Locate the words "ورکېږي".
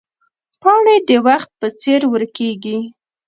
2.13-2.79